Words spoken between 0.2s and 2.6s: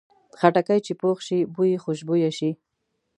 خټکی چې پوخ شي، بوی یې خوشبویه شي.